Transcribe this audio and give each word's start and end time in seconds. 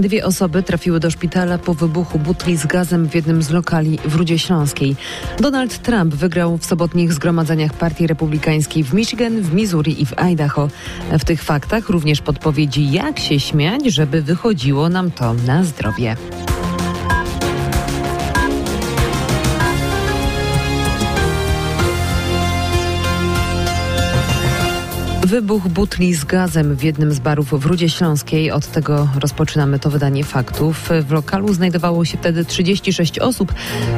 Dwie 0.00 0.24
osoby 0.24 0.62
trafiły 0.62 1.00
do 1.00 1.10
szpitala 1.10 1.58
po 1.58 1.74
wybuchu 1.74 2.18
butli 2.18 2.56
z 2.56 2.66
gazem 2.66 3.08
w 3.08 3.14
jednym 3.14 3.42
z 3.42 3.50
lokali 3.50 3.98
w 4.04 4.14
Rudzie 4.14 4.38
Śląskiej. 4.38 4.96
Donald 5.40 5.78
Trump 5.78 6.14
wygrał 6.14 6.58
w 6.58 6.66
sobotnich 6.66 7.12
zgromadzeniach 7.12 7.74
Partii 7.74 8.06
Republikańskiej 8.06 8.84
w 8.84 8.94
Michigan, 8.94 9.40
w 9.40 9.54
Missouri 9.54 10.02
i 10.02 10.06
w 10.06 10.18
Idaho. 10.18 10.68
W 11.18 11.24
tych 11.24 11.42
faktach 11.42 11.88
również 11.88 12.20
podpowiedzi, 12.20 12.92
jak 12.92 13.18
się 13.18 13.40
śmiać, 13.40 13.86
żeby 13.86 14.22
wychodziło 14.22 14.88
nam 14.88 15.10
to 15.10 15.34
na 15.34 15.64
zdrowie. 15.64 16.16
Wybuch 25.34 25.68
butli 25.68 26.14
z 26.14 26.24
gazem 26.24 26.76
w 26.76 26.82
jednym 26.82 27.12
z 27.12 27.18
barów 27.18 27.60
w 27.60 27.66
Rudzie 27.66 27.88
Śląskiej. 27.88 28.50
Od 28.50 28.66
tego 28.66 29.08
rozpoczynamy 29.20 29.78
to 29.78 29.90
wydanie 29.90 30.24
faktów. 30.24 30.88
W 31.08 31.12
lokalu 31.12 31.52
znajdowało 31.52 32.04
się 32.04 32.18
wtedy 32.18 32.44
36 32.44 33.18
osób. 33.18 33.52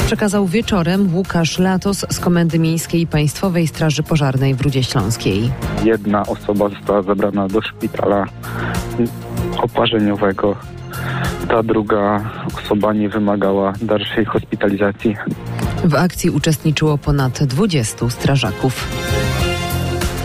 Przekazał 0.06 0.46
wieczorem 0.46 1.14
Łukasz 1.14 1.58
Latos 1.58 2.06
z 2.10 2.20
Komendy 2.20 2.58
Miejskiej 2.58 3.06
Państwowej 3.06 3.66
Straży 3.66 4.02
Pożarnej 4.02 4.54
w 4.54 4.60
Rudzie 4.60 4.82
Śląskiej. 4.82 5.50
Jedna 5.84 6.22
osoba 6.26 6.68
została 6.68 7.02
zabrana 7.02 7.48
do 7.48 7.62
szpitala 7.62 8.26
oparzeniowego. 9.58 10.56
Ta 11.48 11.62
druga 11.62 12.30
osoba 12.58 12.92
nie 12.92 13.08
wymagała 13.08 13.72
dalszej 13.82 14.24
hospitalizacji. 14.24 15.16
W 15.84 15.94
akcji 15.94 16.30
uczestniczyło 16.30 16.98
ponad 16.98 17.44
20 17.44 18.10
strażaków. 18.10 18.88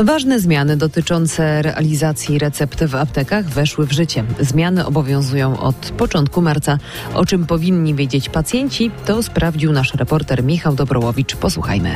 Ważne 0.03 0.39
zmiany 0.39 0.77
dotyczące 0.77 1.61
realizacji 1.61 2.39
recept 2.39 2.83
w 2.83 2.95
aptekach 2.95 3.49
weszły 3.49 3.87
w 3.87 3.91
życie. 3.91 4.23
Zmiany 4.39 4.85
obowiązują 4.85 5.59
od 5.59 5.75
początku 5.75 6.41
marca. 6.41 6.77
O 7.13 7.25
czym 7.25 7.45
powinni 7.45 7.95
wiedzieć 7.95 8.29
pacjenci, 8.29 8.91
to 9.05 9.23
sprawdził 9.23 9.71
nasz 9.71 9.93
reporter 9.93 10.43
Michał 10.43 10.75
Dobrołowicz. 10.75 11.35
Posłuchajmy. 11.35 11.93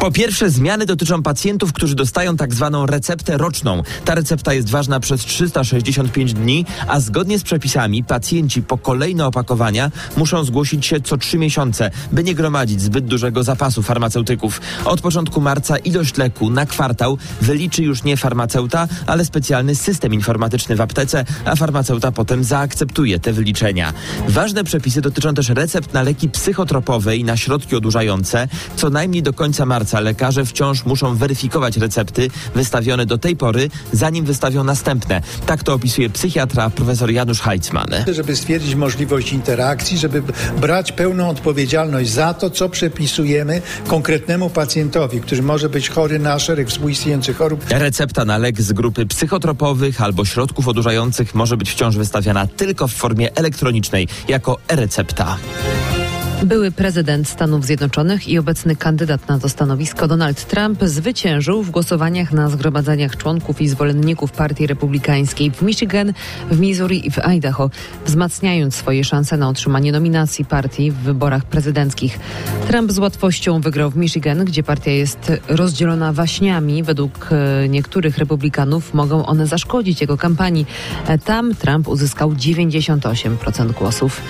Po 0.00 0.10
pierwsze, 0.10 0.50
zmiany 0.50 0.86
dotyczą 0.86 1.22
pacjentów, 1.22 1.72
którzy 1.72 1.94
dostają 1.94 2.36
tak 2.36 2.54
zwaną 2.54 2.86
receptę 2.86 3.38
roczną. 3.38 3.82
Ta 4.04 4.14
recepta 4.14 4.54
jest 4.54 4.70
ważna 4.70 5.00
przez 5.00 5.20
365 5.20 6.34
dni, 6.34 6.66
a 6.88 7.00
zgodnie 7.00 7.38
z 7.38 7.42
przepisami 7.42 8.04
pacjenci 8.04 8.62
po 8.62 8.78
kolejne 8.78 9.26
opakowania 9.26 9.90
muszą 10.16 10.44
zgłosić 10.44 10.86
się 10.86 11.00
co 11.00 11.16
3 11.16 11.38
miesiące, 11.38 11.90
by 12.12 12.24
nie 12.24 12.34
gromadzić 12.34 12.80
zbyt 12.80 13.04
dużego 13.04 13.42
zapasu 13.42 13.82
farmaceutyków. 13.82 14.60
Od 14.84 15.00
początku 15.00 15.40
marca 15.40 15.76
ilość 15.76 16.16
leku 16.16 16.50
na 16.50 16.66
kwartał 16.66 17.18
wyliczy 17.44 17.82
już 17.82 18.04
nie 18.04 18.16
farmaceuta, 18.16 18.88
ale 19.06 19.24
specjalny 19.24 19.74
system 19.74 20.14
informatyczny 20.14 20.76
w 20.76 20.80
aptece, 20.80 21.24
a 21.44 21.56
farmaceuta 21.56 22.12
potem 22.12 22.44
zaakceptuje 22.44 23.20
te 23.20 23.32
wyliczenia. 23.32 23.92
Ważne 24.28 24.64
przepisy 24.64 25.00
dotyczą 25.00 25.34
też 25.34 25.48
recept 25.48 25.92
na 25.92 26.02
leki 26.02 26.28
psychotropowe 26.28 27.16
i 27.16 27.24
na 27.24 27.36
środki 27.36 27.76
odurzające. 27.76 28.48
Co 28.76 28.90
najmniej 28.90 29.22
do 29.22 29.32
końca 29.32 29.66
marca 29.66 30.00
lekarze 30.00 30.44
wciąż 30.44 30.84
muszą 30.84 31.16
weryfikować 31.16 31.76
recepty 31.76 32.28
wystawione 32.54 33.06
do 33.06 33.18
tej 33.18 33.36
pory, 33.36 33.70
zanim 33.92 34.24
wystawią 34.24 34.64
następne. 34.64 35.22
Tak 35.46 35.62
to 35.62 35.74
opisuje 35.74 36.10
psychiatra 36.10 36.70
profesor 36.70 37.10
Janusz 37.10 37.40
Heitzmann. 37.40 37.90
Żeby 38.12 38.36
stwierdzić 38.36 38.74
możliwość 38.74 39.32
interakcji, 39.32 39.98
żeby 39.98 40.22
brać 40.60 40.92
pełną 40.92 41.28
odpowiedzialność 41.28 42.10
za 42.10 42.34
to, 42.34 42.50
co 42.50 42.68
przepisujemy 42.68 43.62
konkretnemu 43.86 44.50
pacjentowi, 44.50 45.20
który 45.20 45.42
może 45.42 45.68
być 45.68 45.88
chory 45.88 46.18
na 46.18 46.38
szereg 46.38 46.68
współistniejących 46.68 47.23
chorób. 47.32 47.64
Recepta 47.70 48.24
na 48.24 48.38
lek 48.38 48.62
z 48.62 48.72
grupy 48.72 49.06
psychotropowych 49.06 50.00
albo 50.00 50.24
środków 50.24 50.68
odurzających 50.68 51.34
może 51.34 51.56
być 51.56 51.70
wciąż 51.70 51.96
wystawiana 51.96 52.46
tylko 52.46 52.88
w 52.88 52.92
formie 52.92 53.36
elektronicznej 53.36 54.08
jako 54.28 54.58
e-recepta. 54.68 55.36
Były 56.44 56.70
prezydent 56.70 57.28
Stanów 57.28 57.64
Zjednoczonych 57.64 58.28
i 58.28 58.38
obecny 58.38 58.76
kandydat 58.76 59.28
na 59.28 59.38
to 59.38 59.48
stanowisko 59.48 60.08
Donald 60.08 60.44
Trump 60.46 60.82
zwyciężył 60.82 61.62
w 61.62 61.70
głosowaniach 61.70 62.32
na 62.32 62.48
zgromadzeniach 62.48 63.16
członków 63.16 63.60
i 63.60 63.68
zwolenników 63.68 64.32
Partii 64.32 64.66
Republikańskiej 64.66 65.50
w 65.50 65.62
Michigan, 65.62 66.12
w 66.50 66.60
Missouri 66.60 67.06
i 67.06 67.10
w 67.10 67.18
Idaho, 67.18 67.70
wzmacniając 68.06 68.74
swoje 68.74 69.04
szanse 69.04 69.36
na 69.36 69.48
otrzymanie 69.48 69.92
nominacji 69.92 70.44
partii 70.44 70.90
w 70.90 70.94
wyborach 70.94 71.44
prezydenckich. 71.44 72.18
Trump 72.68 72.92
z 72.92 72.98
łatwością 72.98 73.60
wygrał 73.60 73.90
w 73.90 73.96
Michigan, 73.96 74.44
gdzie 74.44 74.62
partia 74.62 74.90
jest 74.90 75.32
rozdzielona 75.48 76.12
waśniami. 76.12 76.82
Według 76.82 77.28
e, 77.32 77.68
niektórych 77.68 78.18
republikanów 78.18 78.94
mogą 78.94 79.26
one 79.26 79.46
zaszkodzić 79.46 80.00
jego 80.00 80.16
kampanii. 80.16 80.66
E, 81.06 81.18
Tam 81.18 81.54
Trump 81.54 81.88
uzyskał 81.88 82.32
98% 82.32 83.72
głosów. 83.72 84.20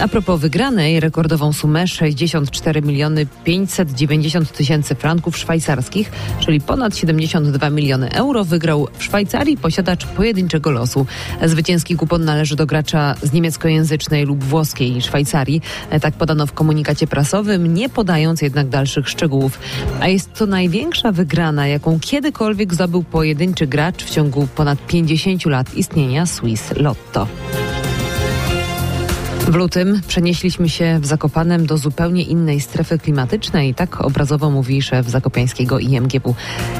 A 0.00 0.08
propos 0.08 0.40
wygranej, 0.40 1.00
rekordową 1.00 1.52
sumę 1.58 1.86
64 1.86 2.82
miliony 2.82 3.26
590 3.44 4.52
tysięcy 4.52 4.94
franków 4.94 5.36
szwajcarskich, 5.36 6.10
czyli 6.40 6.60
ponad 6.60 6.96
72 6.96 7.70
miliony 7.70 8.12
euro, 8.12 8.44
wygrał 8.44 8.88
w 8.98 9.04
Szwajcarii 9.04 9.56
posiadacz 9.56 10.06
pojedynczego 10.06 10.70
losu. 10.70 11.06
Zwycięski 11.44 11.96
kupon 11.96 12.24
należy 12.24 12.56
do 12.56 12.66
gracza 12.66 13.14
z 13.22 13.32
niemieckojęzycznej 13.32 14.24
lub 14.24 14.44
włoskiej 14.44 15.02
Szwajcarii. 15.02 15.62
Tak 16.00 16.14
podano 16.14 16.46
w 16.46 16.52
komunikacie 16.52 17.06
prasowym, 17.06 17.74
nie 17.74 17.88
podając 17.88 18.42
jednak 18.42 18.68
dalszych 18.68 19.08
szczegółów. 19.08 19.58
A 20.00 20.08
jest 20.08 20.32
to 20.32 20.46
największa 20.46 21.12
wygrana, 21.12 21.66
jaką 21.66 22.00
kiedykolwiek 22.00 22.74
zdobył 22.74 23.02
pojedynczy 23.02 23.66
gracz 23.66 24.04
w 24.04 24.10
ciągu 24.10 24.48
ponad 24.54 24.86
50 24.86 25.46
lat 25.46 25.74
istnienia 25.74 26.26
Swiss 26.26 26.72
Lotto. 26.76 27.26
W 29.48 29.54
lutym 29.54 30.00
przenieśliśmy 30.08 30.68
się 30.68 30.98
w 31.00 31.06
Zakopanem 31.06 31.66
do 31.66 31.78
zupełnie 31.78 32.22
innej 32.22 32.60
strefy 32.60 32.98
klimatycznej, 32.98 33.74
tak 33.74 34.00
obrazowo 34.00 34.50
mówi 34.50 34.82
szef 34.82 35.08
zakopiańskiego 35.08 35.78
IMGW. 35.78 36.34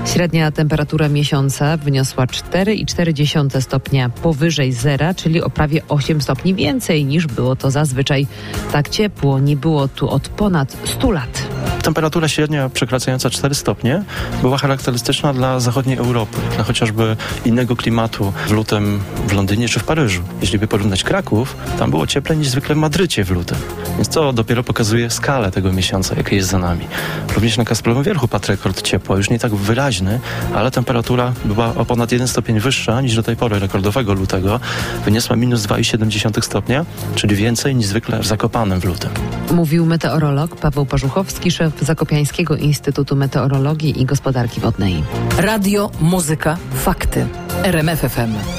Średnia 0.04 0.50
temperatura 0.50 1.08
miesiąca 1.08 1.76
wyniosła 1.76 2.26
4,4 2.26 3.60
stopnia 3.60 4.08
powyżej 4.08 4.72
zera, 4.72 5.14
czyli 5.14 5.42
o 5.42 5.50
prawie 5.50 5.82
8 5.88 6.20
stopni 6.20 6.54
więcej 6.54 7.04
niż 7.04 7.26
było 7.26 7.56
to 7.56 7.70
zazwyczaj. 7.70 8.26
Tak 8.72 8.88
ciepło 8.88 9.38
nie 9.38 9.56
było 9.56 9.88
tu 9.88 10.08
od 10.08 10.28
ponad 10.28 10.76
100 10.84 11.10
lat. 11.10 11.57
Temperatura 11.88 12.28
średnia 12.28 12.68
przekraczająca 12.68 13.30
4 13.30 13.54
stopnie 13.54 14.02
była 14.42 14.58
charakterystyczna 14.58 15.32
dla 15.32 15.60
zachodniej 15.60 15.98
Europy, 15.98 16.36
dla 16.54 16.64
chociażby 16.64 17.16
innego 17.44 17.76
klimatu 17.76 18.32
w 18.46 18.50
lutym 18.50 19.00
w 19.28 19.32
Londynie 19.32 19.68
czy 19.68 19.80
w 19.80 19.84
Paryżu. 19.84 20.22
Jeśli 20.40 20.58
by 20.58 20.68
porównać 20.68 21.04
Kraków, 21.04 21.56
tam 21.78 21.90
było 21.90 22.06
cieplej 22.06 22.38
niż 22.38 22.48
zwykle 22.48 22.74
w 22.74 22.78
Madrycie 22.78 23.24
w 23.24 23.30
lutym. 23.30 23.58
Więc 23.96 24.08
to 24.08 24.32
dopiero 24.32 24.64
pokazuje 24.64 25.10
skalę 25.10 25.50
tego 25.50 25.72
miesiąca, 25.72 26.14
jaki 26.16 26.36
jest 26.36 26.48
za 26.48 26.58
nami. 26.58 26.86
Również 27.34 27.56
na 27.56 27.64
Kasprowym 27.64 28.02
Wierchu 28.02 28.28
padł 28.28 28.48
rekord 28.48 28.82
ciepła, 28.82 29.16
już 29.16 29.30
nie 29.30 29.38
tak 29.38 29.54
wyraźny, 29.54 30.20
ale 30.54 30.70
temperatura 30.70 31.32
była 31.44 31.74
o 31.74 31.84
ponad 31.84 32.12
1 32.12 32.28
stopień 32.28 32.60
wyższa 32.60 33.00
niż 33.00 33.16
do 33.16 33.22
tej 33.22 33.36
pory 33.36 33.58
rekordowego 33.58 34.12
lutego. 34.12 34.60
Wyniosła 35.04 35.36
minus 35.36 35.62
2,7 35.62 36.42
stopnia, 36.42 36.86
czyli 37.14 37.36
więcej 37.36 37.74
niż 37.74 37.86
zwykle 37.86 38.20
w 38.20 38.26
Zakopanem 38.26 38.80
w 38.80 38.84
lutym. 38.84 39.10
Mówił 39.54 39.86
meteorolog 39.86 40.56
Paweł 40.56 40.86
Parzuchowski, 40.86 41.50
szef 41.50 41.80
Zakopiańskiego 41.80 42.56
Instytutu 42.56 43.16
Meteorologii 43.16 44.00
i 44.02 44.06
Gospodarki 44.06 44.60
Wodnej. 44.60 45.02
Radio, 45.38 45.90
muzyka, 46.00 46.56
fakty. 46.74 47.26
RMFFM. 47.64 48.57